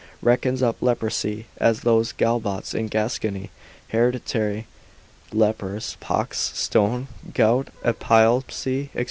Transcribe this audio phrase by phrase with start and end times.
[0.15, 3.51] 5, reckons up leprosy, as those Galbots in Gascony,
[3.89, 4.65] hereditary
[5.31, 8.99] lepers, pox, stone, gout, epilepsy, &c.